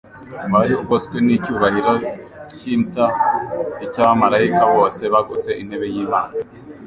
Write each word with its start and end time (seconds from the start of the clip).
Wari 0.53 0.73
ugoswe 0.81 1.17
n'icyubahiro 1.25 1.93
kimta 2.55 3.05
icy'abamaraika 3.85 4.63
bose 4.75 5.01
bagose 5.13 5.49
intebe 5.61 5.85
y'Imana, 5.93 6.35